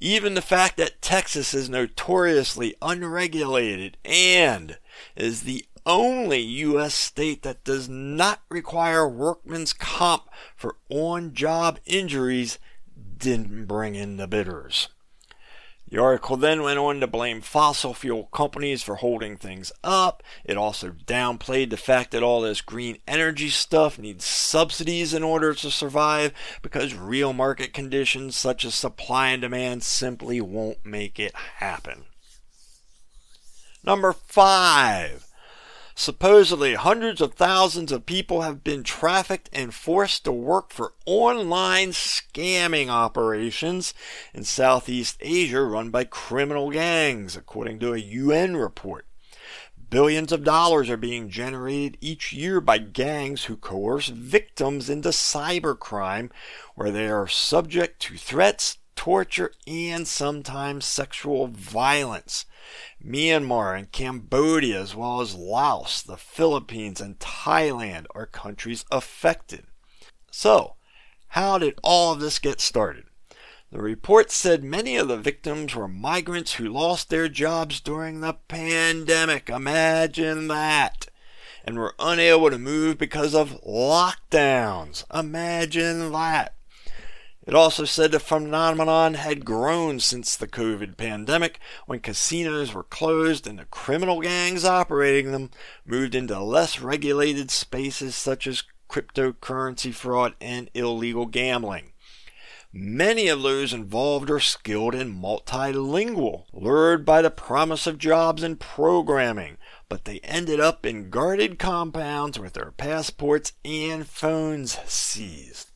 Even 0.00 0.34
the 0.34 0.42
fact 0.42 0.76
that 0.76 1.00
Texas 1.00 1.54
is 1.54 1.68
notoriously 1.68 2.74
unregulated 2.82 3.96
and 4.04 4.78
is 5.16 5.42
the 5.42 5.64
only 5.86 6.40
U.S. 6.40 6.94
state 6.94 7.42
that 7.42 7.64
does 7.64 7.88
not 7.88 8.42
require 8.48 9.08
workman's 9.08 9.72
comp 9.72 10.28
for 10.56 10.76
on 10.88 11.32
job 11.34 11.78
injuries 11.86 12.58
didn't 13.16 13.66
bring 13.66 13.94
in 13.94 14.16
the 14.16 14.26
bidders. 14.26 14.88
The 15.88 16.00
article 16.00 16.36
then 16.36 16.62
went 16.62 16.78
on 16.78 17.00
to 17.00 17.06
blame 17.06 17.40
fossil 17.40 17.94
fuel 17.94 18.24
companies 18.32 18.82
for 18.82 18.96
holding 18.96 19.36
things 19.36 19.70
up. 19.84 20.22
It 20.44 20.56
also 20.56 20.90
downplayed 20.90 21.70
the 21.70 21.76
fact 21.76 22.10
that 22.10 22.22
all 22.22 22.40
this 22.40 22.62
green 22.62 22.98
energy 23.06 23.50
stuff 23.50 23.98
needs 23.98 24.24
subsidies 24.24 25.12
in 25.12 25.22
order 25.22 25.54
to 25.54 25.70
survive 25.70 26.32
because 26.62 26.94
real 26.94 27.32
market 27.32 27.72
conditions 27.72 28.34
such 28.34 28.64
as 28.64 28.74
supply 28.74 29.28
and 29.28 29.42
demand 29.42 29.82
simply 29.82 30.40
won't 30.40 30.84
make 30.84 31.20
it 31.20 31.34
happen. 31.34 32.06
Number 33.84 34.12
five. 34.12 35.26
Supposedly, 35.96 36.74
hundreds 36.74 37.20
of 37.20 37.34
thousands 37.34 37.92
of 37.92 38.04
people 38.04 38.42
have 38.42 38.64
been 38.64 38.82
trafficked 38.82 39.48
and 39.52 39.72
forced 39.72 40.24
to 40.24 40.32
work 40.32 40.72
for 40.72 40.94
online 41.06 41.90
scamming 41.90 42.88
operations 42.88 43.94
in 44.34 44.42
Southeast 44.42 45.16
Asia 45.20 45.62
run 45.62 45.90
by 45.90 46.02
criminal 46.02 46.70
gangs, 46.70 47.36
according 47.36 47.78
to 47.78 47.94
a 47.94 47.98
UN 47.98 48.56
report. 48.56 49.06
Billions 49.88 50.32
of 50.32 50.42
dollars 50.42 50.90
are 50.90 50.96
being 50.96 51.30
generated 51.30 51.96
each 52.00 52.32
year 52.32 52.60
by 52.60 52.78
gangs 52.78 53.44
who 53.44 53.56
coerce 53.56 54.08
victims 54.08 54.90
into 54.90 55.10
cybercrime, 55.10 56.30
where 56.74 56.90
they 56.90 57.06
are 57.06 57.28
subject 57.28 58.02
to 58.02 58.16
threats, 58.16 58.78
torture, 58.96 59.52
and 59.66 60.06
sometimes 60.06 60.84
sexual 60.84 61.46
violence. 61.46 62.46
Myanmar 63.04 63.78
and 63.78 63.92
Cambodia, 63.92 64.80
as 64.80 64.94
well 64.94 65.20
as 65.20 65.34
Laos, 65.34 66.02
the 66.02 66.16
Philippines, 66.16 67.00
and 67.00 67.18
Thailand 67.18 68.06
are 68.14 68.26
countries 68.26 68.84
affected. 68.90 69.66
So, 70.30 70.76
how 71.28 71.58
did 71.58 71.78
all 71.82 72.12
of 72.12 72.20
this 72.20 72.38
get 72.38 72.60
started? 72.60 73.04
The 73.74 73.82
report 73.82 74.30
said 74.30 74.62
many 74.62 74.96
of 74.96 75.08
the 75.08 75.16
victims 75.16 75.74
were 75.74 75.88
migrants 75.88 76.54
who 76.54 76.68
lost 76.68 77.10
their 77.10 77.28
jobs 77.28 77.80
during 77.80 78.20
the 78.20 78.34
pandemic. 78.46 79.50
Imagine 79.50 80.46
that. 80.46 81.08
And 81.64 81.76
were 81.76 81.96
unable 81.98 82.50
to 82.50 82.58
move 82.58 82.98
because 82.98 83.34
of 83.34 83.60
lockdowns. 83.66 85.04
Imagine 85.12 86.12
that. 86.12 86.53
It 87.46 87.54
also 87.54 87.84
said 87.84 88.10
the 88.10 88.20
phenomenon 88.20 89.14
had 89.14 89.44
grown 89.44 90.00
since 90.00 90.34
the 90.34 90.48
COVID 90.48 90.96
pandemic 90.96 91.60
when 91.84 92.00
casinos 92.00 92.72
were 92.72 92.84
closed 92.84 93.46
and 93.46 93.58
the 93.58 93.66
criminal 93.66 94.22
gangs 94.22 94.64
operating 94.64 95.30
them 95.30 95.50
moved 95.84 96.14
into 96.14 96.40
less 96.40 96.80
regulated 96.80 97.50
spaces 97.50 98.14
such 98.14 98.46
as 98.46 98.62
cryptocurrency 98.88 99.92
fraud 99.92 100.34
and 100.40 100.70
illegal 100.72 101.26
gambling. 101.26 101.92
Many 102.72 103.28
of 103.28 103.42
those 103.42 103.74
involved 103.74 104.30
are 104.30 104.40
skilled 104.40 104.94
and 104.94 105.14
multilingual, 105.14 106.46
lured 106.52 107.04
by 107.04 107.20
the 107.20 107.30
promise 107.30 107.86
of 107.86 107.98
jobs 107.98 108.42
in 108.42 108.56
programming, 108.56 109.58
but 109.90 110.06
they 110.06 110.18
ended 110.20 110.60
up 110.60 110.86
in 110.86 111.10
guarded 111.10 111.58
compounds 111.58 112.38
with 112.38 112.54
their 112.54 112.72
passports 112.72 113.52
and 113.64 114.08
phones 114.08 114.78
seized. 114.86 115.73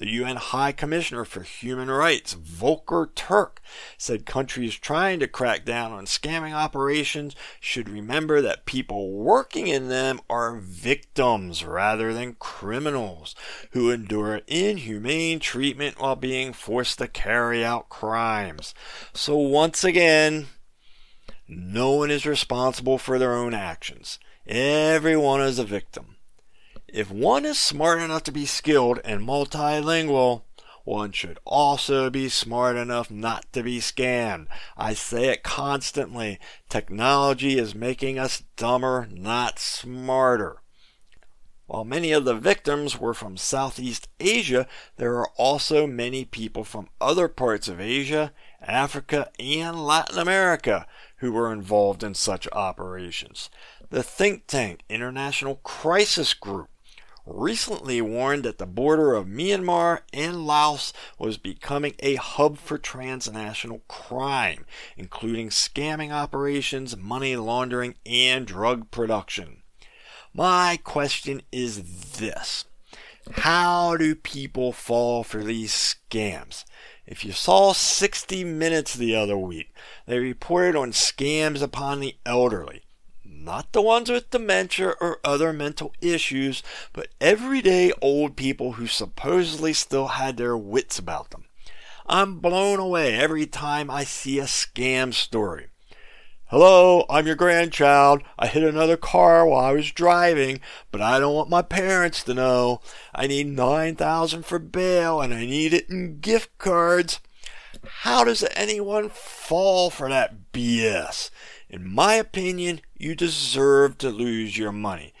The 0.00 0.08
UN 0.12 0.36
High 0.36 0.72
Commissioner 0.72 1.26
for 1.26 1.42
Human 1.42 1.90
Rights, 1.90 2.32
Volker 2.32 3.10
Turk, 3.14 3.60
said 3.98 4.24
countries 4.24 4.74
trying 4.76 5.20
to 5.20 5.28
crack 5.28 5.66
down 5.66 5.92
on 5.92 6.06
scamming 6.06 6.54
operations 6.54 7.36
should 7.60 7.86
remember 7.86 8.40
that 8.40 8.64
people 8.64 9.12
working 9.12 9.66
in 9.66 9.90
them 9.90 10.18
are 10.30 10.56
victims 10.56 11.66
rather 11.66 12.14
than 12.14 12.36
criminals 12.38 13.34
who 13.72 13.90
endure 13.90 14.40
inhumane 14.46 15.38
treatment 15.38 16.00
while 16.00 16.16
being 16.16 16.54
forced 16.54 16.96
to 16.96 17.06
carry 17.06 17.62
out 17.62 17.90
crimes. 17.90 18.72
So, 19.12 19.36
once 19.36 19.84
again, 19.84 20.46
no 21.46 21.92
one 21.92 22.10
is 22.10 22.24
responsible 22.24 22.96
for 22.96 23.18
their 23.18 23.34
own 23.34 23.52
actions. 23.52 24.18
Everyone 24.46 25.42
is 25.42 25.58
a 25.58 25.64
victim. 25.64 26.16
If 26.92 27.08
one 27.10 27.44
is 27.44 27.58
smart 27.58 28.00
enough 28.00 28.24
to 28.24 28.32
be 28.32 28.46
skilled 28.46 29.00
and 29.04 29.20
multilingual, 29.20 30.42
one 30.82 31.12
should 31.12 31.38
also 31.44 32.10
be 32.10 32.28
smart 32.28 32.76
enough 32.76 33.12
not 33.12 33.52
to 33.52 33.62
be 33.62 33.78
scammed. 33.78 34.48
I 34.76 34.94
say 34.94 35.28
it 35.28 35.44
constantly. 35.44 36.40
Technology 36.68 37.58
is 37.58 37.76
making 37.76 38.18
us 38.18 38.42
dumber, 38.56 39.06
not 39.08 39.60
smarter. 39.60 40.62
While 41.66 41.84
many 41.84 42.10
of 42.10 42.24
the 42.24 42.34
victims 42.34 42.98
were 42.98 43.14
from 43.14 43.36
Southeast 43.36 44.08
Asia, 44.18 44.66
there 44.96 45.14
are 45.18 45.28
also 45.36 45.86
many 45.86 46.24
people 46.24 46.64
from 46.64 46.88
other 47.00 47.28
parts 47.28 47.68
of 47.68 47.80
Asia, 47.80 48.32
Africa, 48.60 49.30
and 49.38 49.86
Latin 49.86 50.18
America 50.18 50.88
who 51.18 51.30
were 51.30 51.52
involved 51.52 52.02
in 52.02 52.14
such 52.14 52.48
operations. 52.50 53.48
The 53.90 54.02
think 54.02 54.48
tank 54.48 54.80
International 54.88 55.56
Crisis 55.62 56.34
Group 56.34 56.68
recently 57.32 58.00
warned 58.00 58.44
that 58.44 58.58
the 58.58 58.66
border 58.66 59.14
of 59.14 59.26
Myanmar 59.26 60.00
and 60.12 60.46
Laos 60.46 60.92
was 61.18 61.38
becoming 61.38 61.94
a 62.00 62.16
hub 62.16 62.58
for 62.58 62.78
transnational 62.78 63.82
crime, 63.88 64.66
including 64.96 65.48
scamming 65.48 66.10
operations, 66.10 66.96
money 66.96 67.36
laundering, 67.36 67.94
and 68.04 68.46
drug 68.46 68.90
production. 68.90 69.62
My 70.34 70.78
question 70.82 71.42
is 71.50 72.18
this 72.18 72.64
How 73.32 73.96
do 73.96 74.14
people 74.14 74.72
fall 74.72 75.24
for 75.24 75.42
these 75.42 75.72
scams? 75.72 76.64
If 77.06 77.24
you 77.24 77.32
saw 77.32 77.72
60 77.72 78.44
Minutes 78.44 78.94
the 78.94 79.16
other 79.16 79.36
week, 79.36 79.74
they 80.06 80.18
reported 80.18 80.76
on 80.76 80.92
scams 80.92 81.62
upon 81.62 82.00
the 82.00 82.16
elderly 82.24 82.82
not 83.40 83.72
the 83.72 83.82
ones 83.82 84.10
with 84.10 84.30
dementia 84.30 84.94
or 85.00 85.18
other 85.24 85.52
mental 85.52 85.94
issues, 86.00 86.62
but 86.92 87.08
everyday 87.20 87.92
old 88.02 88.36
people 88.36 88.72
who 88.72 88.86
supposedly 88.86 89.72
still 89.72 90.08
had 90.08 90.36
their 90.36 90.56
wits 90.56 90.98
about 90.98 91.30
them. 91.30 91.44
I'm 92.06 92.40
blown 92.40 92.78
away 92.78 93.14
every 93.14 93.46
time 93.46 93.90
I 93.90 94.04
see 94.04 94.38
a 94.38 94.44
scam 94.44 95.14
story. 95.14 95.68
Hello, 96.46 97.06
I'm 97.08 97.28
your 97.28 97.36
grandchild. 97.36 98.24
I 98.36 98.48
hit 98.48 98.64
another 98.64 98.96
car 98.96 99.46
while 99.46 99.64
I 99.64 99.72
was 99.72 99.92
driving, 99.92 100.60
but 100.90 101.00
I 101.00 101.20
don't 101.20 101.34
want 101.34 101.48
my 101.48 101.62
parents 101.62 102.24
to 102.24 102.34
know. 102.34 102.80
I 103.14 103.28
need 103.28 103.46
9000 103.46 104.44
for 104.44 104.58
bail 104.58 105.20
and 105.20 105.32
I 105.32 105.46
need 105.46 105.72
it 105.72 105.88
in 105.88 106.18
gift 106.18 106.58
cards. 106.58 107.20
How 108.00 108.24
does 108.24 108.44
anyone 108.56 109.10
fall 109.10 109.90
for 109.90 110.08
that 110.08 110.52
BS? 110.52 111.30
In 111.68 111.88
my 111.88 112.14
opinion, 112.14 112.80
you 113.00 113.14
deserve 113.14 113.98
to 113.98 114.10
lose 114.10 114.58
your 114.58 114.72
money. 114.72 115.14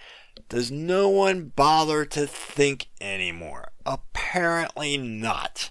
Does 0.48 0.70
no 0.70 1.08
one 1.08 1.52
bother 1.54 2.04
to 2.04 2.26
think 2.26 2.88
anymore? 3.00 3.72
Apparently 3.86 4.96
not. 4.96 5.70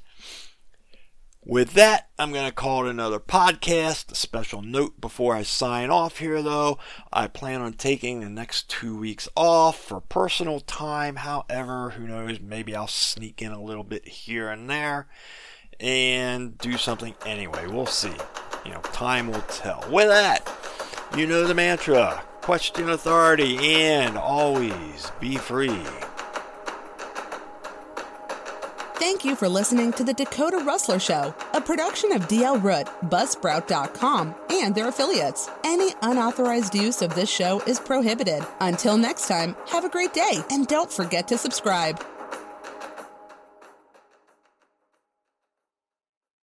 With 1.46 1.74
that, 1.74 2.10
I'm 2.20 2.32
going 2.32 2.48
to 2.48 2.54
call 2.54 2.86
it 2.86 2.90
another 2.90 3.20
podcast. 3.20 4.12
A 4.12 4.16
special 4.16 4.62
note 4.62 5.02
before 5.02 5.36
I 5.36 5.44
sign 5.44 5.90
off 5.90 6.20
here, 6.20 6.42
though 6.42 6.78
I 7.12 7.28
plan 7.28 7.62
on 7.62 7.74
taking 7.74 8.20
the 8.20 8.30
next 8.30 8.70
two 8.70 8.98
weeks 8.98 9.28
off 9.36 9.80
for 9.80 10.00
personal 10.00 10.60
time. 10.60 11.18
However, 11.18 11.92
who 11.92 12.08
knows, 12.08 12.40
maybe 12.40 12.76
I'll 12.76 12.88
sneak 12.88 13.42
in 13.42 13.52
a 13.52 13.62
little 13.62 13.84
bit 13.84 14.08
here 14.08 14.50
and 14.50 14.70
there 14.70 15.08
and 15.80 16.58
do 16.58 16.78
something 16.78 17.16
anyway. 17.26 17.68
We'll 17.68 17.86
see. 17.86 18.14
You 18.66 18.72
know, 18.72 18.82
time 18.82 19.32
will 19.32 19.42
tell. 19.42 19.84
With 19.90 20.08
that, 20.08 20.48
you 21.20 21.28
know 21.28 21.46
the 21.46 21.54
mantra 21.54 22.24
question 22.40 22.90
authority 22.92 23.58
and 23.58 24.18
always 24.18 25.12
be 25.20 25.36
free. 25.36 25.84
Thank 28.96 29.26
you 29.26 29.36
for 29.36 29.50
listening 29.50 29.92
to 29.94 30.06
the 30.06 30.14
Dakota 30.14 30.60
Rustler 30.60 30.98
Show, 30.98 31.36
a 31.54 31.60
production 31.60 32.14
of 32.14 32.30
DL 32.30 32.64
Root, 32.64 32.88
Buzzsprout.com, 33.10 34.34
and 34.50 34.74
their 34.74 34.88
affiliates. 34.88 35.50
Any 35.66 35.94
unauthorized 36.02 36.74
use 36.74 37.02
of 37.02 37.14
this 37.16 37.30
show 37.30 37.60
is 37.62 37.82
prohibited. 37.82 38.46
Until 38.62 38.98
next 38.98 39.28
time, 39.28 39.58
have 39.68 39.84
a 39.84 39.90
great 39.90 40.14
day, 40.14 40.42
and 40.50 40.68
don't 40.68 40.92
forget 40.92 41.28
to 41.28 41.38
subscribe. 41.38 42.02